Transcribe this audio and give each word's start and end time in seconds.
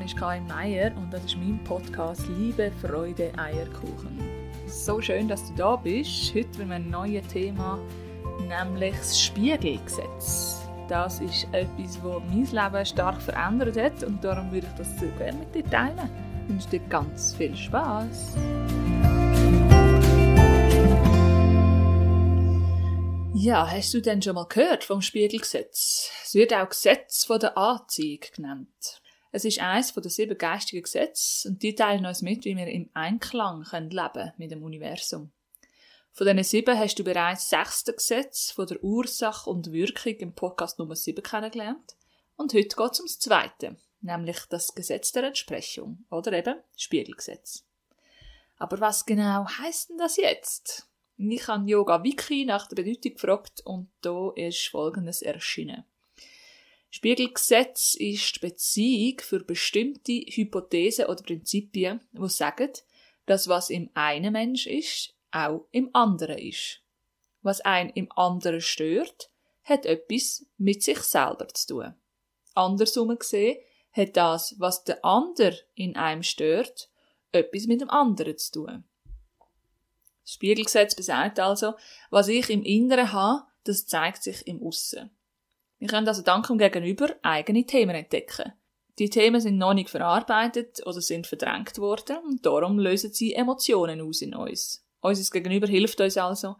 Name 0.00 0.10
ist 0.10 0.16
Karin 0.16 0.46
Meier 0.46 0.96
und 0.96 1.12
das 1.12 1.22
ist 1.26 1.36
mein 1.36 1.62
Podcast 1.62 2.26
Liebe, 2.38 2.72
Freude, 2.80 3.30
Eierkuchen. 3.36 4.18
So 4.66 4.98
schön, 4.98 5.28
dass 5.28 5.46
du 5.48 5.54
da 5.56 5.76
bist. 5.76 6.34
Heute 6.34 6.58
mit 6.60 6.70
einem 6.72 6.88
neuen 6.88 7.28
Thema, 7.28 7.78
nämlich 8.48 8.96
das 8.96 9.20
Spiegelgesetz. 9.20 10.66
Das 10.88 11.20
ist 11.20 11.46
etwas, 11.52 12.00
das 12.02 12.22
mein 12.30 12.46
Leben 12.46 12.86
stark 12.86 13.20
verändert 13.20 13.76
hat 13.76 14.02
und 14.02 14.24
darum 14.24 14.50
würde 14.50 14.66
ich 14.68 14.78
das 14.78 14.88
so 14.98 15.06
gerne 15.18 15.38
mit 15.38 15.54
dir 15.54 15.68
teilen. 15.68 16.10
Ich 16.44 16.48
wünsche 16.48 16.68
dir 16.70 16.80
ganz 16.88 17.34
viel 17.34 17.54
Spaß. 17.54 18.36
Ja, 23.34 23.70
hast 23.70 23.92
du 23.92 24.00
denn 24.00 24.22
schon 24.22 24.34
mal 24.34 24.46
gehört 24.48 24.82
vom 24.82 25.02
Spiegelgesetz? 25.02 26.10
Es 26.24 26.34
wird 26.34 26.54
auch 26.54 26.70
Gesetz 26.70 27.26
von 27.26 27.38
der 27.38 27.58
Anziehung 27.58 28.20
genannt. 28.34 28.99
Es 29.32 29.44
ist 29.44 29.60
eines 29.60 29.92
den 29.92 30.10
sieben 30.10 30.36
geistigen 30.36 30.82
Gesetzen 30.82 31.52
und 31.52 31.62
die 31.62 31.74
teilen 31.74 32.06
uns 32.06 32.22
mit, 32.22 32.44
wie 32.44 32.56
wir 32.56 32.66
im 32.66 32.90
Einklang 32.94 33.62
leben 33.62 33.90
können 33.90 34.32
mit 34.38 34.50
dem 34.50 34.62
Universum. 34.62 35.30
Von 36.12 36.26
diesen 36.26 36.42
sieben 36.42 36.76
hast 36.76 36.98
du 36.98 37.04
bereits 37.04 37.48
das 37.48 37.50
sechste 37.50 37.92
Gesetz 37.92 38.50
von 38.50 38.66
der 38.66 38.82
Ursache 38.82 39.48
und 39.48 39.72
Wirkung 39.72 40.14
im 40.14 40.34
Podcast 40.34 40.78
Nummer 40.78 40.96
7 40.96 41.22
kennengelernt. 41.22 41.96
Und 42.36 42.52
heute 42.52 42.76
geht 42.76 42.92
es 42.92 42.98
ums 42.98 43.18
zweite, 43.20 43.76
nämlich 44.00 44.38
das 44.48 44.74
Gesetz 44.74 45.12
der 45.12 45.24
Entsprechung 45.24 46.04
oder 46.10 46.32
eben 46.32 46.56
Spiegelgesetz. 46.76 47.64
Aber 48.56 48.80
was 48.80 49.06
genau 49.06 49.46
heißt 49.46 49.90
denn 49.90 49.98
das 49.98 50.16
jetzt? 50.16 50.88
Ich 51.16 51.46
habe 51.46 51.70
Yoga 51.70 52.02
Wiki 52.02 52.44
nach 52.44 52.66
der 52.66 52.76
Bedeutung 52.76 53.12
gefragt 53.12 53.60
und 53.64 53.90
da 54.00 54.32
ist 54.34 54.68
Folgendes 54.68 55.22
erschienen. 55.22 55.84
Spiegelgesetz 56.90 57.94
ist 57.94 58.36
die 58.36 58.40
Beziehung 58.40 59.20
für 59.20 59.44
bestimmte 59.44 60.12
Hypothesen 60.12 61.06
oder 61.06 61.22
Prinzipien, 61.22 62.00
die 62.12 62.28
sagen, 62.28 62.72
dass 63.26 63.46
was 63.46 63.70
im 63.70 63.90
einen 63.94 64.32
Mensch 64.32 64.66
ist, 64.66 65.14
auch 65.30 65.66
im 65.70 65.90
anderen 65.94 66.38
ist. 66.38 66.82
Was 67.42 67.60
ein 67.60 67.90
im 67.90 68.10
anderen 68.12 68.60
stört, 68.60 69.30
hat 69.62 69.86
etwas 69.86 70.44
mit 70.58 70.82
sich 70.82 70.98
selber 70.98 71.46
zu 71.48 71.74
tun. 71.74 71.94
Andersrum 72.54 73.16
gesehen 73.16 73.58
hat 73.92 74.16
das, 74.16 74.56
was 74.58 74.82
der 74.82 75.04
andere 75.04 75.56
in 75.74 75.94
einem 75.96 76.24
stört, 76.24 76.90
etwas 77.30 77.66
mit 77.66 77.80
dem 77.80 77.90
anderen 77.90 78.36
zu 78.36 78.52
tun. 78.52 78.84
Das 80.24 80.34
Spiegelgesetz 80.34 80.96
besagt 80.96 81.38
also, 81.38 81.74
was 82.10 82.28
ich 82.28 82.50
im 82.50 82.64
Inneren 82.64 83.12
habe, 83.12 83.44
das 83.64 83.86
zeigt 83.86 84.24
sich 84.24 84.46
im 84.46 84.62
Aussen. 84.62 85.10
Wir 85.80 85.88
können 85.88 86.06
also 86.06 86.22
dank 86.22 86.46
dem 86.46 86.58
Gegenüber 86.58 87.16
eigene 87.22 87.64
Themen 87.64 87.96
entdecken. 87.96 88.52
Die 88.98 89.08
Themen 89.08 89.40
sind 89.40 89.56
noch 89.56 89.72
nicht 89.72 89.88
verarbeitet 89.88 90.86
oder 90.86 91.00
sind 91.00 91.26
verdrängt 91.26 91.78
worden 91.78 92.18
und 92.18 92.44
darum 92.44 92.78
lösen 92.78 93.12
sie 93.12 93.32
Emotionen 93.32 94.02
aus 94.02 94.20
in 94.20 94.34
uns. 94.34 94.86
Unser 95.00 95.30
Gegenüber 95.30 95.66
hilft 95.66 96.00
uns 96.02 96.18
also, 96.18 96.56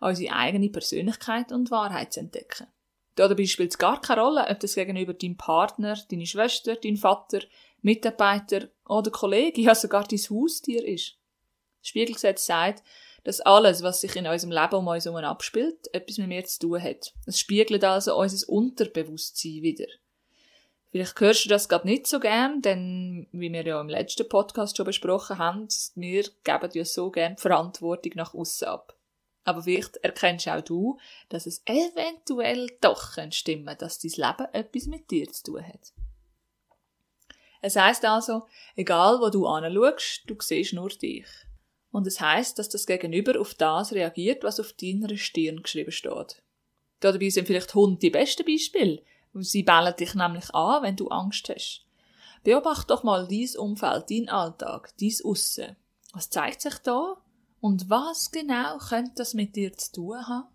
unsere 0.00 0.34
eigene 0.34 0.68
Persönlichkeit 0.70 1.52
und 1.52 1.70
Wahrheit 1.70 2.12
zu 2.12 2.20
entdecken. 2.20 2.66
Dabei 3.14 3.46
spielt 3.46 3.70
es 3.70 3.78
gar 3.78 4.00
keine 4.00 4.22
Rolle, 4.22 4.48
ob 4.50 4.58
das 4.58 4.74
Gegenüber 4.74 5.14
dein 5.14 5.36
Partner, 5.36 5.96
deine 6.10 6.26
Schwester, 6.26 6.74
dein 6.74 6.96
Vater, 6.96 7.42
Mitarbeiter 7.80 8.70
oder 8.86 9.12
Kollege, 9.12 9.60
ja 9.60 9.76
sogar 9.76 10.02
dein 10.02 10.18
Haustier 10.18 10.84
ist. 10.84 11.16
Das 11.80 11.90
Spiegelgesetz 11.90 12.46
sagt, 12.46 12.82
dass 13.24 13.40
alles, 13.40 13.82
was 13.82 14.00
sich 14.00 14.14
in 14.16 14.26
unserem 14.26 14.52
Leben 14.52 14.74
um 14.74 14.86
uns 14.86 15.06
herum 15.06 15.24
abspielt, 15.24 15.92
etwas 15.92 16.18
mit 16.18 16.28
mir 16.28 16.44
zu 16.44 16.60
tun 16.60 16.82
hat. 16.82 17.12
Es 17.26 17.40
spiegelt 17.40 17.82
also 17.84 18.16
unser 18.16 18.48
Unterbewusstsein 18.48 19.62
wieder. 19.62 19.86
Vielleicht 20.90 21.18
hörst 21.18 21.44
du 21.44 21.48
das 21.48 21.68
gerade 21.68 21.88
nicht 21.88 22.06
so 22.06 22.20
gern, 22.20 22.62
denn, 22.62 23.26
wie 23.32 23.52
wir 23.52 23.66
ja 23.66 23.80
im 23.80 23.88
letzten 23.88 24.28
Podcast 24.28 24.76
schon 24.76 24.86
besprochen 24.86 25.38
haben, 25.38 25.66
wir 25.96 26.22
geben 26.44 26.70
ja 26.72 26.84
so 26.84 27.10
gern 27.10 27.34
die 27.34 27.42
Verantwortung 27.42 28.12
nach 28.14 28.32
außen 28.32 28.68
ab. 28.68 28.94
Aber 29.42 29.62
vielleicht 29.62 29.96
erkennst 29.96 30.48
auch 30.48 30.60
du, 30.60 30.98
dass 31.30 31.46
es 31.46 31.62
eventuell 31.66 32.68
doch 32.80 33.18
stimmen 33.30 33.76
dass 33.78 33.98
dein 33.98 34.12
Leben 34.12 34.54
etwas 34.54 34.86
mit 34.86 35.10
dir 35.10 35.30
zu 35.32 35.42
tun 35.42 35.66
hat. 35.66 35.92
Es 37.60 37.76
heisst 37.76 38.04
also, 38.04 38.46
egal 38.76 39.18
wo 39.20 39.30
du 39.30 39.46
anschaust, 39.46 40.22
du 40.26 40.36
siehst 40.38 40.74
nur 40.74 40.90
dich. 40.90 41.26
Und 41.94 42.08
es 42.08 42.20
heißt, 42.20 42.58
dass 42.58 42.68
das 42.68 42.86
Gegenüber 42.86 43.40
auf 43.40 43.54
das 43.54 43.92
reagiert, 43.92 44.42
was 44.42 44.58
auf 44.58 44.72
deiner 44.72 45.16
Stirn 45.16 45.62
geschrieben 45.62 45.92
steht. 45.92 46.42
Dabei 46.98 47.28
sind 47.28 47.46
vielleicht 47.46 47.72
Hunde 47.72 48.00
die 48.00 48.10
besten 48.10 48.44
Beispiele. 48.44 49.00
Sie 49.34 49.62
bellen 49.62 49.94
dich 49.94 50.12
nämlich 50.16 50.52
an, 50.52 50.82
wenn 50.82 50.96
du 50.96 51.06
Angst 51.06 51.48
hast. 51.50 51.86
Beobachte 52.42 52.88
doch 52.88 53.04
mal 53.04 53.28
dein 53.28 53.48
Umfeld, 53.56 54.10
dein 54.10 54.28
Alltag, 54.28 54.92
dein 54.98 55.14
Aussen. 55.22 55.76
Was 56.12 56.30
zeigt 56.30 56.62
sich 56.62 56.74
da? 56.78 57.16
Und 57.60 57.88
was 57.88 58.32
genau 58.32 58.78
könnte 58.78 59.12
das 59.18 59.32
mit 59.32 59.54
dir 59.54 59.72
zu 59.72 59.92
tun 59.92 60.26
haben? 60.26 60.48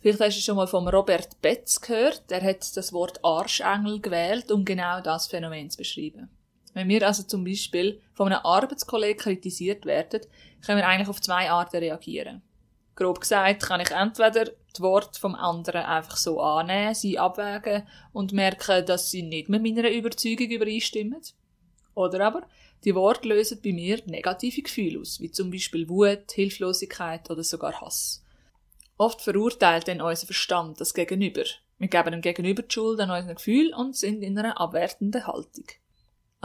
Vielleicht 0.00 0.20
hast 0.20 0.36
du 0.36 0.42
schon 0.42 0.56
mal 0.56 0.66
von 0.66 0.88
Robert 0.88 1.40
Betz 1.40 1.80
gehört. 1.80 2.24
Er 2.32 2.42
hat 2.42 2.76
das 2.76 2.92
Wort 2.92 3.24
Arschengel 3.24 4.00
gewählt, 4.00 4.50
um 4.50 4.64
genau 4.64 5.00
das 5.00 5.28
Phänomen 5.28 5.70
zu 5.70 5.78
beschreiben. 5.78 6.28
Wenn 6.76 6.90
wir 6.90 7.06
also 7.06 7.22
zum 7.22 7.42
Beispiel 7.42 8.02
von 8.12 8.30
einem 8.30 8.44
Arbeitskollegen 8.44 9.16
kritisiert 9.16 9.86
werden, 9.86 10.20
können 10.60 10.76
wir 10.76 10.86
eigentlich 10.86 11.08
auf 11.08 11.22
zwei 11.22 11.50
Arten 11.50 11.78
reagieren. 11.78 12.42
Grob 12.94 13.22
gesagt 13.22 13.62
kann 13.62 13.80
ich 13.80 13.90
entweder 13.90 14.44
die 14.44 14.82
Worte 14.82 15.18
vom 15.18 15.34
anderen 15.34 15.84
einfach 15.84 16.18
so 16.18 16.38
annehmen, 16.38 16.94
sie 16.94 17.18
abwägen 17.18 17.88
und 18.12 18.34
merken, 18.34 18.84
dass 18.84 19.10
sie 19.10 19.22
nicht 19.22 19.48
mit 19.48 19.62
meiner 19.62 19.90
Überzeugung 19.90 20.50
übereinstimmen. 20.50 21.22
Oder 21.94 22.26
aber 22.26 22.46
die 22.84 22.94
Worte 22.94 23.26
lösen 23.26 23.58
bei 23.64 23.72
mir 23.72 24.02
negative 24.04 24.60
Gefühle 24.60 25.00
aus, 25.00 25.18
wie 25.18 25.30
zum 25.30 25.50
Beispiel 25.50 25.88
Wut, 25.88 26.30
Hilflosigkeit 26.30 27.30
oder 27.30 27.42
sogar 27.42 27.80
Hass. 27.80 28.22
Oft 28.98 29.22
verurteilt 29.22 29.88
dann 29.88 30.02
unser 30.02 30.26
Verstand 30.26 30.78
das 30.78 30.92
Gegenüber. 30.92 31.44
Wir 31.78 31.88
geben 31.88 32.10
dem 32.10 32.20
Gegenüber 32.20 32.60
die 32.60 32.74
Schuld 32.74 33.00
an 33.00 33.10
unseren 33.10 33.36
Gefühlen 33.36 33.72
und 33.72 33.96
sind 33.96 34.20
in 34.20 34.38
einer 34.38 34.60
abwertenden 34.60 35.26
Haltung. 35.26 35.64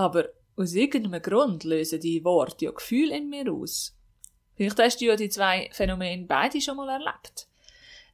Aber 0.02 0.30
aus 0.58 0.74
irgendeinem 0.74 1.22
Grund 1.22 1.64
lösen 1.64 2.00
die 2.00 2.24
Worte 2.24 2.66
ja 2.66 2.72
Gefühle 2.72 3.16
in 3.16 3.30
mir 3.30 3.54
aus. 3.54 3.96
Vielleicht 4.56 4.80
hast 4.80 5.00
du 5.00 5.06
ja 5.06 5.16
die 5.16 5.30
zwei 5.30 5.70
Phänomene 5.72 6.26
beide 6.26 6.60
schon 6.60 6.78
mal 6.78 6.90
erlebt. 6.90 7.48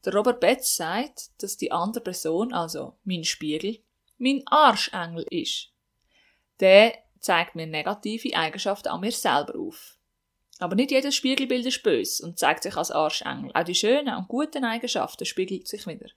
Der 0.03 0.13
Robert 0.13 0.41
Betz 0.41 0.75
sagt, 0.75 1.29
dass 1.41 1.55
die 1.55 1.71
andere 1.71 2.03
Person, 2.03 2.53
also 2.53 2.97
mein 3.05 3.23
Spiegel, 3.23 3.79
mein 4.17 4.43
Arschengel 4.47 5.25
ist. 5.29 5.69
Der 6.59 6.93
zeigt 7.21 7.55
mir 7.55 7.67
negative 7.67 8.35
Eigenschaften 8.35 8.89
an 8.89 8.99
mir 8.99 9.13
selber 9.13 9.57
auf. 9.57 9.97
Aber 10.59 10.75
nicht 10.75 10.91
jedes 10.91 11.15
Spiegelbild 11.15 11.65
ist 11.65 11.83
böse 11.83 12.25
und 12.25 12.37
zeigt 12.37 12.63
sich 12.63 12.75
als 12.75 12.91
Arschengel. 12.91 13.51
Auch 13.53 13.63
die 13.63 13.75
schönen 13.75 14.13
und 14.13 14.27
guten 14.27 14.65
Eigenschaften 14.65 15.25
spiegeln 15.25 15.65
sich 15.65 15.87
wieder. 15.87 16.09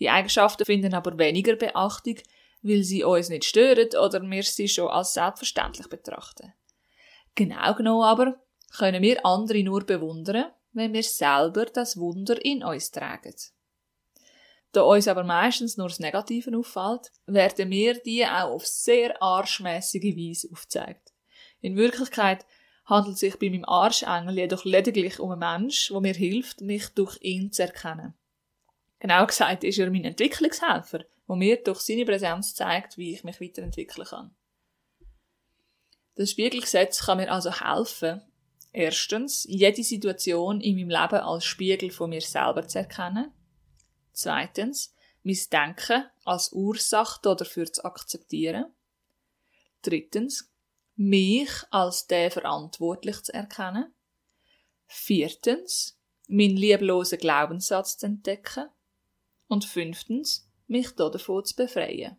Die 0.00 0.10
Eigenschaften 0.10 0.66
finden 0.66 0.92
aber 0.92 1.16
weniger 1.18 1.56
Beachtung, 1.56 2.16
weil 2.62 2.82
sie 2.82 3.04
uns 3.04 3.28
nicht 3.28 3.44
stören 3.44 3.88
oder 4.00 4.22
wir 4.22 4.42
sie 4.42 4.68
schon 4.68 4.88
als 4.88 5.14
selbstverständlich 5.14 5.88
betrachten. 5.88 6.52
Genau 7.34 7.74
genommen 7.74 8.04
aber 8.04 8.40
können 8.76 9.02
wir 9.02 9.24
andere 9.24 9.62
nur 9.62 9.84
bewundern, 9.84 10.46
wenn 10.72 10.92
wir 10.92 11.02
selber 11.02 11.66
das 11.66 11.96
Wunder 11.96 12.44
in 12.44 12.62
uns 12.62 12.90
tragen. 12.90 13.34
Da 14.72 14.82
uns 14.82 15.08
aber 15.08 15.24
meistens 15.24 15.76
nur 15.76 15.88
das 15.88 15.98
Negative 15.98 16.56
auffällt, 16.56 17.10
werden 17.26 17.68
mir 17.70 17.94
die 17.94 18.26
auch 18.26 18.50
auf 18.50 18.66
sehr 18.66 19.20
arschmäßige 19.22 20.16
Weise 20.16 20.48
aufgezeigt. 20.52 21.14
In 21.60 21.76
Wirklichkeit 21.76 22.44
handelt 22.84 23.14
es 23.14 23.20
sich 23.20 23.38
bei 23.38 23.50
meinem 23.50 23.64
Arschengel 23.64 24.36
jedoch 24.36 24.64
lediglich 24.64 25.20
um 25.20 25.30
einen 25.30 25.40
Mensch, 25.40 25.88
der 25.88 26.00
mir 26.00 26.14
hilft, 26.14 26.60
mich 26.60 26.88
durch 26.88 27.18
ihn 27.20 27.50
zu 27.50 27.62
erkennen. 27.62 28.14
Genau 28.98 29.26
gesagt 29.26 29.64
ist 29.64 29.78
er 29.78 29.90
mein 29.90 30.04
Entwicklungshelfer, 30.04 31.04
wo 31.26 31.36
mir 31.36 31.62
durch 31.62 31.80
seine 31.80 32.04
Präsenz 32.04 32.54
zeigt, 32.54 32.98
wie 32.98 33.14
ich 33.14 33.24
mich 33.24 33.40
weiterentwickeln 33.40 34.06
kann. 34.06 34.34
Das 36.16 36.32
Spiegelgesetz 36.32 37.06
kann 37.06 37.18
mir 37.18 37.30
also 37.30 37.52
helfen, 37.52 38.22
erstens, 38.72 39.44
jede 39.48 39.84
Situation 39.84 40.60
in 40.60 40.74
meinem 40.74 40.90
Leben 40.90 41.20
als 41.22 41.44
Spiegel 41.44 41.90
von 41.90 42.10
mir 42.10 42.20
selber 42.20 42.66
zu 42.66 42.78
erkennen. 42.78 43.32
Zweitens, 44.12 44.94
mein 45.22 45.38
Denken 45.52 46.04
als 46.24 46.52
Ursache 46.52 47.20
dafür 47.22 47.72
zu 47.72 47.84
akzeptieren. 47.84 48.66
Drittens, 49.82 50.50
mich 50.96 51.50
als 51.70 52.08
der 52.08 52.32
verantwortlich 52.32 53.22
zu 53.22 53.32
erkennen. 53.32 53.94
Viertens, 54.86 56.00
meinen 56.26 56.56
lieblosen 56.56 57.18
Glaubenssatz 57.18 57.98
zu 57.98 58.06
entdecken. 58.06 58.68
Und 59.48 59.64
fünftens, 59.64 60.48
mich 60.66 60.94
davon 60.94 61.44
zu 61.44 61.56
befreien. 61.56 62.16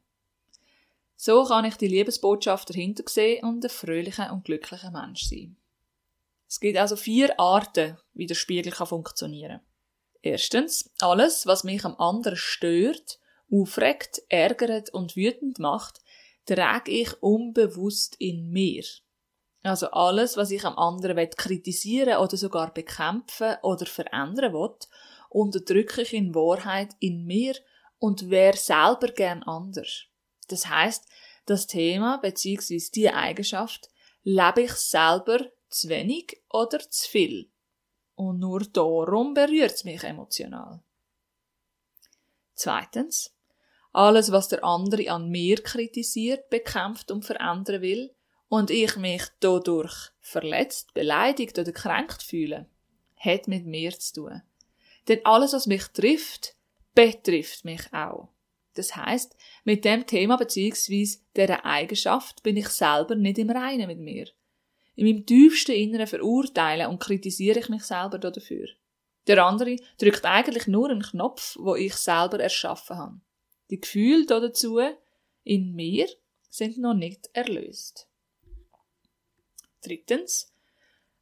So 1.16 1.44
kann 1.44 1.66
ich 1.66 1.76
die 1.76 1.88
Liebesbotschaft 1.88 2.70
dahinter 2.70 3.04
sehen 3.08 3.44
und 3.44 3.64
ein 3.64 3.70
fröhlicher 3.70 4.32
und 4.34 4.46
glücklicher 4.46 4.92
Mensch 4.92 5.24
sein. 5.24 5.58
Es 6.48 6.60
gibt 6.60 6.78
also 6.78 6.96
vier 6.96 7.40
Arten, 7.40 7.98
wie 8.14 8.26
der 8.26 8.36
Spiegel 8.36 8.72
kann 8.72 8.88
funktionieren. 8.88 9.60
Erstens, 10.22 10.92
alles, 11.00 11.46
was 11.46 11.64
mich 11.64 11.86
am 11.86 11.96
anderen 11.98 12.38
stört, 12.38 13.20
aufregt, 13.52 14.22
ärgert 14.30 14.90
und 14.92 15.16
wütend 15.16 15.60
macht, 15.60 16.02
trage 16.46 16.92
ich 16.92 17.22
unbewusst 17.22 18.16
in 18.20 18.50
mir. 18.50 18.84
Also 19.62 19.92
alles, 19.92 20.38
was 20.38 20.52
ich 20.52 20.66
am 20.66 20.78
anderen 20.78 21.30
kritisieren 21.32 22.18
oder 22.18 22.38
sogar 22.38 22.74
bekämpfen 22.74 23.56
oder 23.62 23.86
verändern 23.86 24.54
will, 24.54 24.78
unterdrücke 25.30 26.02
ich 26.02 26.14
in 26.14 26.36
Wahrheit 26.36 26.96
in 27.00 27.26
mir 27.26 27.56
und 27.98 28.30
wäre 28.30 28.58
selber 28.58 29.08
gern 29.08 29.44
anders. 29.44 30.06
Das 30.48 30.68
heißt, 30.68 31.06
das 31.46 31.68
Thema 31.68 32.18
bzw. 32.18 32.82
die 32.94 33.10
Eigenschaft 33.10 33.90
lebe 34.24 34.64
ich 34.64 34.74
selber 34.74 35.40
zu 35.70 35.90
wenig 35.90 36.42
oder 36.50 36.80
zu 36.80 37.10
viel. 37.10 37.50
Und 38.16 38.40
nur 38.40 38.62
darum 38.62 39.34
berührt 39.34 39.74
es 39.74 39.84
mich 39.84 40.04
emotional. 40.04 40.82
Zweitens, 42.54 43.34
alles, 43.94 44.32
was 44.32 44.50
der 44.50 44.64
andere 44.64 45.10
an 45.10 45.30
mir 45.30 45.64
kritisiert, 45.64 46.50
bekämpft 46.50 47.12
und 47.12 47.24
verändern 47.24 47.82
will, 47.82 48.14
und 48.50 48.72
ich 48.72 48.96
mich 48.98 49.24
dadurch 49.40 50.12
verletzt, 50.20 50.94
beleidigt 50.94 51.58
oder 51.60 51.72
kränkt 51.72 52.24
fühle, 52.24 52.68
hat 53.16 53.48
mit 53.48 53.66
mir 53.66 53.98
zu 53.98 54.22
tun. 54.22 54.42
Denn 55.10 55.26
alles, 55.26 55.54
was 55.54 55.68
mich 55.68 55.84
trifft, 55.88 56.56
betrifft 56.96 57.66
mich 57.66 57.82
auch. 57.92 58.30
Das 58.76 58.96
heißt, 58.96 59.36
mit 59.66 59.84
dem 59.84 60.06
Thema 60.06 60.38
bzw. 60.38 61.18
dieser 61.36 61.66
Eigenschaft 61.66 62.44
bin 62.44 62.56
ich 62.56 62.70
selber 62.70 63.16
nicht 63.16 63.40
im 63.40 63.50
Reinen 63.50 63.88
mit 63.88 64.00
mir. 64.00 64.28
In 64.96 65.06
meinem 65.06 65.26
tiefsten 65.26 65.72
Inneren 65.72 66.08
verurteile 66.08 66.88
und 66.88 67.00
kritisiere 67.00 67.60
ich 67.60 67.70
mich 67.70 67.84
selber 67.84 68.20
dafür. 68.20 68.68
Der 69.28 69.44
andere 69.46 69.78
drückt 69.98 70.26
eigentlich 70.26 70.68
nur 70.68 70.90
einen 70.90 71.02
Knopf, 71.02 71.56
wo 71.60 71.76
ich 71.76 71.96
selber 71.96 72.40
erschaffen 72.40 72.98
habe. 72.98 73.22
Die 73.70 73.80
Gefühle 73.80 74.26
dazu 74.26 74.80
in 75.44 75.74
mir 75.74 76.08
sind 76.50 76.78
noch 76.78 76.94
nicht 76.94 77.30
erlöst. 77.34 78.08
Drittens, 79.82 80.49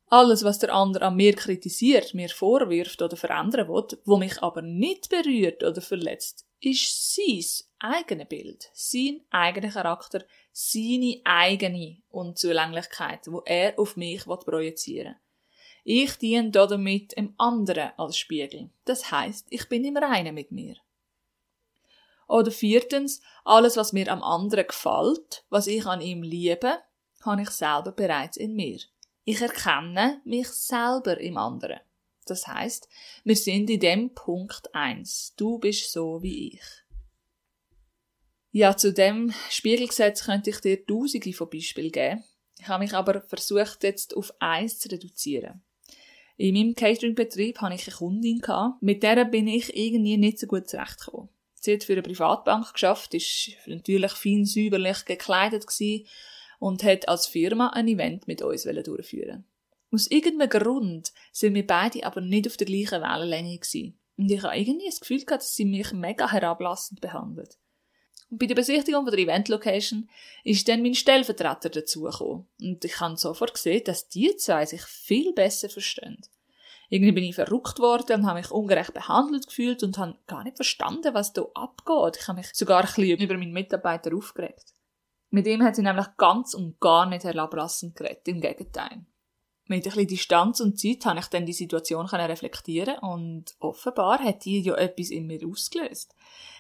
alles, 0.09 0.43
was 0.43 0.59
der 0.59 0.73
andere 0.73 1.05
an 1.05 1.15
mir 1.15 1.35
kritisiert, 1.35 2.13
mir 2.13 2.29
vorwirft 2.29 3.01
oder 3.01 3.17
verändern 3.17 3.67
will, 3.67 3.99
wo 4.05 4.17
mich 4.17 4.41
aber 4.41 4.61
nicht 4.61 5.09
berührt 5.09 5.63
oder 5.63 5.81
verletzt, 5.81 6.45
ist 6.59 7.15
sein 7.15 7.43
eigenes 7.79 8.27
Bild, 8.27 8.69
sein 8.73 9.21
eigener 9.29 9.69
Charakter, 9.69 10.23
seine 10.51 11.21
eigene 11.23 11.97
Unzulänglichkeit, 12.09 13.27
wo 13.27 13.41
er 13.45 13.77
auf 13.77 13.97
mich 13.97 14.23
projizieren 14.25 15.13
will. 15.13 15.21
Ich 15.83 16.17
diene 16.17 16.51
damit 16.51 17.15
dem 17.15 17.33
anderen 17.37 17.91
als 17.97 18.17
Spiegel. 18.17 18.69
Das 18.83 19.09
heißt, 19.09 19.47
ich 19.49 19.69
bin 19.69 19.85
im 19.85 19.95
Reinen 19.95 20.35
mit 20.35 20.51
mir. 20.51 20.75
Oder 22.27 22.51
viertens, 22.51 23.21
alles, 23.45 23.77
was 23.77 23.93
mir 23.93 24.11
am 24.11 24.21
anderen 24.21 24.67
gefällt, 24.67 25.45
was 25.49 25.67
ich 25.67 25.85
an 25.85 26.01
ihm 26.01 26.23
liebe, 26.23 26.79
habe 27.21 27.41
ich 27.41 27.49
selber 27.51 27.93
bereits 27.93 28.35
in 28.35 28.53
mir. 28.53 28.79
Ich 29.29 29.41
erkenne 29.41 30.21
mich 30.23 30.47
selber 30.47 31.19
im 31.19 31.35
anderen. 31.35 31.81
Das 32.27 32.47
heißt, 32.47 32.87
wir 33.25 33.35
sind 33.35 33.69
in 33.69 33.81
dem 33.81 34.13
Punkt 34.13 34.73
eins. 34.73 35.33
Du 35.35 35.59
bist 35.59 35.91
so 35.91 36.23
wie 36.23 36.53
ich. 36.53 36.61
Ja, 38.53 38.77
zu 38.77 38.93
dem 38.93 39.33
Spiegelgesetz 39.49 40.23
könnte 40.23 40.51
ich 40.51 40.61
dir 40.61 40.85
tausende 40.85 41.33
von 41.33 41.49
Beispielen 41.49 41.91
geben. 41.91 42.23
Ich 42.57 42.69
habe 42.69 42.85
mich 42.85 42.93
aber 42.93 43.19
versucht, 43.19 43.83
jetzt 43.83 44.15
auf 44.15 44.33
eins 44.39 44.79
zu 44.79 44.87
reduzieren. 44.87 45.61
In 46.37 46.55
meinem 46.55 46.73
Catering-Betrieb 46.73 47.59
hatte 47.59 47.75
ich 47.75 47.85
eine 47.85 47.97
Kundin, 47.97 48.41
mit 48.79 49.03
der 49.03 49.25
bin 49.25 49.49
ich 49.49 49.75
irgendwie 49.75 50.15
nicht 50.15 50.39
so 50.39 50.47
gut 50.47 50.69
zurechtgekommen. 50.69 51.27
Sie 51.55 51.73
hat 51.73 51.83
für 51.83 51.91
eine 51.91 52.01
Privatbank 52.01 52.71
geschafft, 52.71 53.13
ist 53.13 53.57
natürlich 53.65 54.13
fein 54.13 54.45
säuberlich 54.45 55.03
gekleidet 55.03 55.67
gewesen 55.67 56.07
und 56.59 56.83
hat 56.83 57.07
als 57.07 57.27
Firma 57.27 57.69
ein 57.69 57.87
Event 57.87 58.27
mit 58.27 58.41
uns 58.41 58.63
durchführen 58.63 59.45
Aus 59.91 60.07
irgendeinem 60.07 60.49
Grund 60.49 61.13
sind 61.31 61.53
wir 61.53 61.65
beide 61.65 62.05
aber 62.05 62.21
nicht 62.21 62.47
auf 62.47 62.57
der 62.57 62.67
gleichen 62.67 63.01
Wellenlänge 63.01 63.57
gewesen. 63.57 63.97
Und 64.17 64.31
ich 64.31 64.41
habe 64.41 64.57
irgendwie 64.57 64.87
das 64.87 64.99
Gefühl 64.99 65.23
gehabt, 65.23 65.43
dass 65.43 65.55
sie 65.55 65.65
mich 65.65 65.91
mega 65.93 66.31
herablassend 66.31 67.01
behandelt. 67.01 67.57
Und 68.29 68.39
bei 68.39 68.45
der 68.45 68.55
Besichtigung 68.55 69.05
von 69.05 69.15
der 69.15 69.23
Event-Location 69.23 70.09
ist 70.43 70.67
dann 70.67 70.81
mein 70.81 70.95
Stellvertreter 70.95 71.69
dazugekommen. 71.69 72.47
Und 72.59 72.83
ich 72.83 72.99
habe 72.99 73.15
sofort 73.15 73.53
gesehen, 73.53 73.83
dass 73.85 74.09
die 74.09 74.35
zwei 74.35 74.65
sich 74.65 74.81
viel 74.81 75.33
besser 75.33 75.69
verstehen. 75.69 76.17
Irgendwie 76.89 77.11
bin 77.11 77.23
ich 77.23 77.35
verrückt 77.35 77.79
worden 77.79 78.21
und 78.21 78.27
habe 78.27 78.39
mich 78.39 78.49
ungerecht 78.49 78.93
behandelt 78.93 79.47
gefühlt 79.47 79.83
und 79.83 79.97
habe 79.97 80.15
gar 80.25 80.43
nicht 80.43 80.55
verstanden, 80.55 81.13
was 81.13 81.33
da 81.33 81.45
abgeht. 81.53 82.17
Ich 82.21 82.27
habe 82.27 82.37
mich 82.37 82.47
sogar 82.53 82.81
ein 82.81 82.85
bisschen 82.85 83.19
über 83.19 83.37
meinen 83.37 83.51
Mitarbeiter 83.51 84.15
aufgeregt. 84.15 84.73
Mit 85.29 85.47
ihm 85.47 85.63
hat 85.63 85.75
sie 85.75 85.81
nämlich 85.81 86.07
ganz 86.17 86.53
und 86.53 86.79
gar 86.79 87.05
nicht 87.05 87.23
herablassend 87.23 87.95
geredet, 87.95 88.27
im 88.27 88.41
Gegenteil. 88.41 89.05
Mit 89.65 89.85
ein 89.85 89.91
bisschen 89.91 90.07
Distanz 90.07 90.59
und 90.61 90.79
Zeit 90.79 91.05
habe 91.05 91.19
ich 91.19 91.27
dann 91.27 91.45
die 91.45 91.53
Situation 91.53 92.05
reflektieren 92.05 92.99
und 92.99 93.55
offenbar 93.59 94.19
hat 94.19 94.45
die 94.45 94.61
ja 94.61 94.75
etwas 94.75 95.09
in 95.09 95.27
mir 95.27 95.45
ausgelöst. 95.45 96.15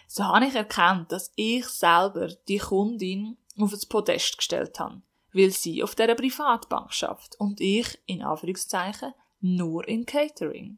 So 0.07 0.25
habe 0.25 0.45
ich 0.45 0.55
erkannt, 0.55 1.11
dass 1.11 1.31
ich 1.35 1.65
selber 1.65 2.27
die 2.47 2.57
Kundin 2.57 3.37
auf 3.57 3.71
das 3.71 3.85
Podest 3.85 4.37
gestellt 4.37 4.79
habe, 4.79 5.01
weil 5.31 5.51
sie 5.51 5.83
auf 5.83 5.95
dieser 5.95 6.15
Privatbank 6.15 6.93
schafft 6.93 7.39
und 7.39 7.61
ich, 7.61 7.97
in 8.05 8.21
Anführungszeichen, 8.21 9.13
nur 9.39 9.87
in 9.87 10.05
Catering. 10.05 10.77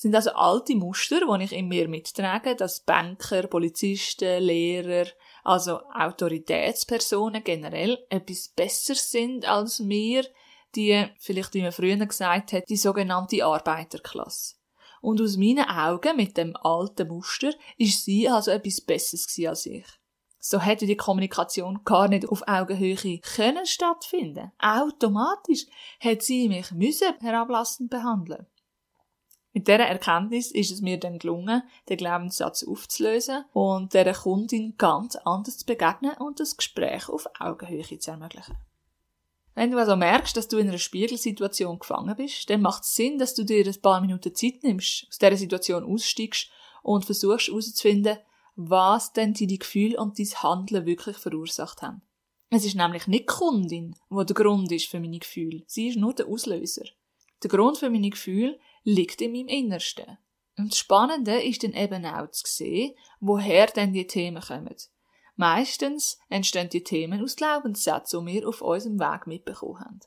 Sind 0.00 0.14
also 0.14 0.30
alte 0.30 0.74
Muster, 0.76 1.20
die 1.20 1.44
ich 1.44 1.52
in 1.52 1.68
mir 1.68 1.86
mittrage, 1.86 2.56
dass 2.56 2.80
Banker, 2.80 3.46
Polizisten, 3.48 4.42
Lehrer, 4.42 5.06
also 5.44 5.82
Autoritätspersonen 5.92 7.44
generell 7.44 7.98
etwas 8.08 8.48
besser 8.48 8.94
sind 8.94 9.46
als 9.46 9.86
wir, 9.86 10.24
die, 10.74 11.04
vielleicht 11.18 11.52
wie 11.52 11.60
man 11.60 11.72
früher 11.72 11.98
gesagt 11.98 12.54
hat, 12.54 12.70
die 12.70 12.78
sogenannte 12.78 13.44
Arbeiterklasse. 13.44 14.54
Und 15.02 15.20
aus 15.20 15.36
meinen 15.36 15.68
Augen, 15.68 16.16
mit 16.16 16.38
dem 16.38 16.56
alten 16.56 17.08
Muster, 17.08 17.52
ist 17.76 18.02
sie 18.02 18.26
also 18.26 18.52
etwas 18.52 18.80
Besseres 18.80 19.38
als 19.46 19.66
ich. 19.66 19.84
So 20.38 20.60
hätte 20.60 20.86
die 20.86 20.96
Kommunikation 20.96 21.80
gar 21.84 22.08
nicht 22.08 22.26
auf 22.26 22.42
Augenhöhe 22.48 23.18
können 23.18 23.66
stattfinden. 23.66 24.50
Automatisch 24.60 25.66
hätte 25.98 26.24
sie 26.24 26.48
mich 26.48 26.70
müssen 26.70 27.12
herablassend 27.20 27.90
behandeln. 27.90 28.46
Mit 29.52 29.66
dieser 29.66 29.80
Erkenntnis 29.80 30.52
ist 30.52 30.70
es 30.70 30.80
mir 30.80 30.98
dann 30.98 31.18
gelungen, 31.18 31.62
den 31.88 31.96
Glaubenssatz 31.96 32.62
aufzulösen 32.62 33.44
und 33.52 33.92
der 33.94 34.14
Kundin 34.14 34.76
ganz 34.78 35.16
anders 35.16 35.58
zu 35.58 35.66
begegnen 35.66 36.12
und 36.18 36.38
das 36.38 36.56
Gespräch 36.56 37.08
auf 37.08 37.26
Augenhöhe 37.38 37.98
zu 37.98 38.10
ermöglichen. 38.12 38.56
Wenn 39.56 39.72
du 39.72 39.78
also 39.78 39.96
merkst, 39.96 40.36
dass 40.36 40.46
du 40.46 40.58
in 40.58 40.68
einer 40.68 40.78
Spiegelsituation 40.78 41.80
gefangen 41.80 42.14
bist, 42.16 42.48
dann 42.48 42.62
macht 42.62 42.84
es 42.84 42.94
Sinn, 42.94 43.18
dass 43.18 43.34
du 43.34 43.44
dir 43.44 43.66
ein 43.66 43.82
paar 43.82 44.00
Minuten 44.00 44.34
Zeit 44.34 44.62
nimmst, 44.62 45.06
aus 45.08 45.18
dieser 45.18 45.36
Situation 45.36 45.84
aussteigst 45.84 46.48
und 46.82 47.04
versuchst 47.04 47.48
herauszufinden, 47.48 48.18
was 48.54 49.12
denn 49.12 49.34
deine 49.34 49.58
Gefühle 49.58 49.98
und 49.98 50.18
dein 50.18 50.42
Handeln 50.42 50.86
wirklich 50.86 51.16
verursacht 51.16 51.82
haben. 51.82 52.02
Es 52.50 52.64
ist 52.64 52.76
nämlich 52.76 53.06
nicht 53.06 53.22
die 53.22 53.26
Kundin, 53.26 53.96
die 54.10 54.24
der 54.26 54.34
Grund 54.34 54.70
ist 54.72 54.86
für 54.86 55.00
meine 55.00 55.18
Gefühle. 55.18 55.62
Sie 55.66 55.88
ist 55.88 55.98
nur 55.98 56.14
der 56.14 56.26
Auslöser. 56.26 56.84
Der 57.42 57.50
Grund 57.50 57.78
für 57.78 57.90
meine 57.90 58.10
Gefühle 58.10 58.58
liegt 58.82 59.20
in 59.20 59.32
meinem 59.32 59.48
Innersten. 59.48 60.18
Und 60.56 60.72
das 60.72 60.78
Spannende 60.78 61.42
ist 61.42 61.62
dann 61.62 61.72
eben 61.72 62.04
auch 62.04 62.30
zu 62.30 62.44
sehen, 62.46 62.94
woher 63.20 63.66
denn 63.66 63.92
die 63.92 64.06
Themen 64.06 64.42
kommen. 64.42 64.74
Meistens 65.36 66.18
entstehen 66.28 66.68
die 66.68 66.84
Themen 66.84 67.22
aus 67.22 67.36
Glaubenssätzen, 67.36 68.26
die 68.26 68.34
wir 68.34 68.48
auf 68.48 68.60
unserem 68.60 69.00
Weg 69.00 69.26
mitbekommen 69.26 69.80
haben. 69.80 70.00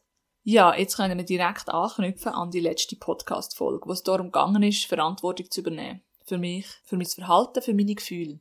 Ja, 0.43 0.75
jetzt 0.75 0.97
können 0.97 1.17
wir 1.17 1.25
direkt 1.25 1.69
anknüpfen 1.69 2.33
an 2.33 2.51
die 2.51 2.59
letzte 2.59 2.97
Podcast-Folge, 2.97 3.87
wo 3.87 3.93
es 3.93 4.03
darum 4.03 4.27
gegangen 4.27 4.61
ist, 4.61 4.85
Verantwortung 4.85 5.49
zu 5.49 5.61
übernehmen. 5.61 6.03
Für 6.25 6.37
mich, 6.37 6.67
für 6.83 6.97
mein 6.97 7.07
Verhalten, 7.07 7.61
für 7.61 7.73
meine 7.73 7.95
Gefühle. 7.95 8.39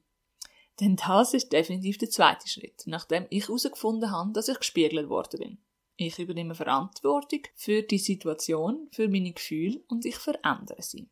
Denn 0.81 0.97
das 0.97 1.33
ist 1.33 1.53
definitiv 1.53 1.99
der 1.99 2.11
zweite 2.11 2.49
Schritt, 2.49 2.83
nachdem 2.87 3.27
ich 3.31 3.47
herausgefunden 3.47 4.11
habe, 4.11 4.33
dass 4.33 4.49
ich 4.49 4.59
gespiegelt 4.59 5.09
worden 5.09 5.39
bin. 5.39 5.59
Ich 5.97 6.19
übernehme 6.19 6.55
Verantwortung 6.55 7.43
für 7.55 7.83
die 7.83 7.99
Situation, 7.99 8.89
für 8.93 9.09
meine 9.09 9.33
Gefühle 9.33 9.83
und 9.89 10.05
ich 10.05 10.17
verändere 10.17 10.83
sie. 10.83 11.09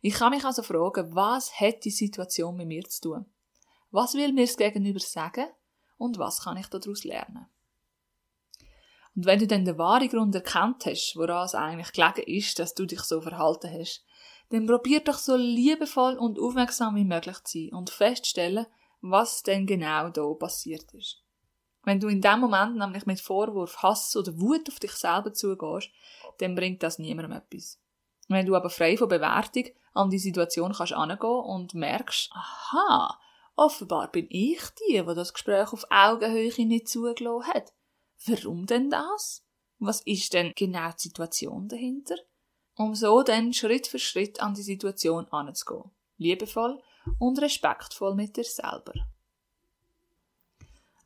Ich 0.00 0.14
kann 0.14 0.30
mich 0.30 0.44
also 0.44 0.62
fragen, 0.62 1.14
was 1.14 1.52
hat 1.60 1.84
die 1.84 1.90
Situation 1.90 2.56
mit 2.56 2.68
mir 2.68 2.84
zu 2.84 3.00
tun? 3.00 3.26
Was 3.90 4.14
will 4.14 4.32
mir 4.32 4.46
das 4.46 4.56
Gegenüber 4.56 5.00
sagen 5.00 5.46
und 5.96 6.18
was 6.18 6.42
kann 6.42 6.56
ich 6.56 6.68
daraus 6.68 7.04
lernen? 7.04 7.46
Und 9.16 9.26
wenn 9.26 9.40
du 9.40 9.46
dann 9.46 9.64
den 9.64 9.78
wahren 9.78 10.08
Grund 10.08 10.34
erkannt 10.34 10.86
hast, 10.86 11.16
woran 11.16 11.44
es 11.44 11.54
eigentlich 11.54 11.92
gelegen 11.92 12.22
ist, 12.26 12.58
dass 12.58 12.74
du 12.74 12.86
dich 12.86 13.00
so 13.00 13.20
verhalten 13.20 13.70
hast, 13.72 14.04
dann 14.50 14.66
probier 14.66 15.00
doch 15.00 15.18
so 15.18 15.36
liebevoll 15.36 16.16
und 16.16 16.38
aufmerksam 16.38 16.94
wie 16.94 17.04
möglich 17.04 17.42
zu 17.44 17.58
sein 17.58 17.74
und 17.74 17.90
feststellen, 17.90 18.66
was 19.00 19.42
denn 19.42 19.66
genau 19.66 20.08
da 20.10 20.32
passiert 20.34 20.92
ist. 20.94 21.22
Wenn 21.84 22.00
du 22.00 22.08
in 22.08 22.20
dem 22.20 22.40
Moment 22.40 22.76
nämlich 22.76 23.06
mit 23.06 23.20
Vorwurf, 23.20 23.82
Hass 23.82 24.16
oder 24.16 24.38
Wut 24.38 24.68
auf 24.68 24.78
dich 24.78 24.92
selber 24.92 25.32
zugehst, 25.32 25.90
dann 26.38 26.54
bringt 26.54 26.82
das 26.82 26.98
niemandem 26.98 27.32
etwas. 27.32 27.80
Wenn 28.28 28.46
du 28.46 28.54
aber 28.54 28.68
frei 28.68 28.96
von 28.96 29.08
Bewertung 29.08 29.64
an 29.94 30.10
die 30.10 30.18
Situation 30.18 30.72
kannst 30.72 30.92
angehen 30.92 31.44
und 31.44 31.74
merkst, 31.74 32.30
aha, 32.32 33.18
Offenbar 33.58 34.06
bin 34.12 34.28
ich 34.30 34.60
die, 34.86 35.04
wo 35.04 35.14
das 35.14 35.32
Gespräch 35.32 35.72
auf 35.72 35.84
Augenhöhe 35.90 36.64
nicht 36.64 36.88
zugelassen 36.88 37.48
hat. 37.52 37.72
Warum 38.24 38.66
denn 38.66 38.88
das? 38.88 39.44
Was 39.80 40.00
ist 40.02 40.32
denn 40.32 40.52
genau 40.54 40.90
die 40.90 41.08
Situation 41.08 41.66
dahinter? 41.66 42.14
Um 42.76 42.94
so 42.94 43.24
dann 43.24 43.52
Schritt 43.52 43.88
für 43.88 43.98
Schritt 43.98 44.40
an 44.40 44.54
die 44.54 44.62
Situation 44.62 45.26
anzugehen. 45.32 45.90
Liebevoll 46.18 46.80
und 47.18 47.42
respektvoll 47.42 48.14
mit 48.14 48.36
dir 48.36 48.44
selber. 48.44 48.92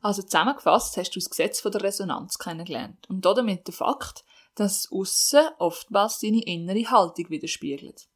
Also 0.03 0.21
zusammengefasst 0.21 0.97
hast 0.97 1.15
du 1.15 1.19
das 1.19 1.29
Gesetz 1.29 1.61
von 1.61 1.71
der 1.71 1.81
Resonanz 1.81 2.37
kennengelernt 2.37 3.09
und 3.09 3.25
damit 3.25 3.67
den 3.67 3.73
Fakt, 3.73 4.25
dass 4.53 4.91
Aussen 4.91 5.47
oftmals 5.59 6.19
deine 6.19 6.43
innere 6.43 6.91
Haltung 6.91 7.29
widerspiegelt. 7.29 8.09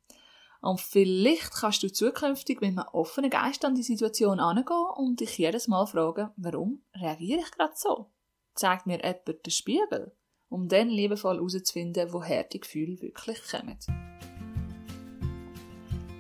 Und 0.60 0.82
vielleicht 0.82 1.54
kannst 1.54 1.84
du 1.84 1.92
zukünftig 1.92 2.60
mit 2.60 2.78
einem 2.78 2.88
offenen 2.92 3.30
Geist 3.30 3.64
an 3.64 3.76
die 3.76 3.84
Situation 3.84 4.42
angehen 4.42 4.86
und 4.98 5.22
dich 5.22 5.38
jedes 5.38 5.70
Mal 5.70 5.86
fragen, 5.86 6.30
warum 6.36 6.84
reagiere 6.94 7.40
ich 7.40 7.52
gerade 7.52 7.74
so? 7.76 8.12
Zeigt 8.54 8.86
mir 8.86 8.98
jemand 8.98 9.46
den 9.46 9.52
Spiegel, 9.52 10.12
um 10.50 10.68
dann 10.68 10.90
liebevoll 10.90 11.38
herauszufinden, 11.38 12.12
woher 12.12 12.44
die 12.44 12.60
Gefühle 12.60 13.02
wirklich 13.02 13.40
kommen. 13.50 13.78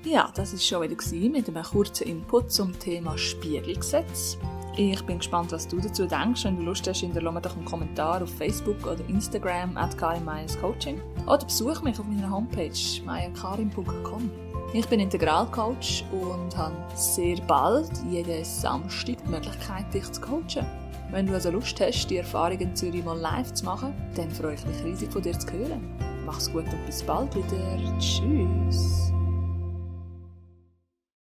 Ja, 0.06 0.32
das 0.34 0.54
ist 0.54 0.66
schon 0.66 0.90
wieder 0.90 1.30
mit 1.30 1.50
einem 1.50 1.64
kurzen 1.64 2.08
Input 2.08 2.54
zum 2.54 2.80
Thema 2.80 3.18
Spiegelgesetz. 3.18 4.38
Ich 4.79 5.03
bin 5.07 5.17
gespannt, 5.17 5.51
was 5.51 5.67
du 5.67 5.77
dazu 5.77 6.05
denkst. 6.05 6.46
Wenn 6.46 6.57
du 6.57 6.62
Lust 6.62 6.88
hast, 6.88 7.00
hinterlasse 7.00 7.41
doch 7.41 7.55
einen 7.55 7.65
Kommentar 7.65 8.22
auf 8.22 8.29
Facebook 8.29 8.86
oder 8.86 9.03
Instagram 9.10 9.75
at 9.75 9.98
Coaching 9.98 11.01
oder 11.25 11.43
besuch 11.43 11.81
mich 11.81 12.00
auf 12.00 12.05
meiner 12.05 12.29
Homepage 12.29 12.72
mayakarim.com. 13.03 14.29
Ich 14.74 14.88
bin 14.88 15.00
Integralcoach 15.00 16.03
und 16.12 16.55
habe 16.55 16.75
sehr 16.93 17.38
bald 17.48 17.89
jeden 18.07 18.46
Samstag 18.46 19.17
die 19.25 19.31
Möglichkeit, 19.31 19.91
dich 19.91 20.12
zu 20.12 20.22
coachen. 20.22 20.67
Wenn 21.10 21.25
du 21.25 21.34
also 21.34 21.50
Lust 21.50 21.81
hast, 21.81 22.07
die 22.07 22.17
Erfahrung 22.17 22.60
in 22.60 22.75
Zürich 22.75 23.03
mal 23.03 23.17
live 23.17 23.51
zu 23.53 23.65
machen, 23.65 23.96
dann 24.15 24.29
freue 24.29 24.53
ich 24.53 24.65
mich 24.67 24.84
riesig 24.84 25.12
von 25.12 25.24
dir 25.24 25.39
zu 25.39 25.51
hören. 25.53 25.89
Mach's 26.24 26.51
gut 26.51 26.65
und 26.65 26.86
bis 26.86 27.01
bald 27.01 27.36
wieder. 27.36 27.98
Tschüss. 27.98 29.12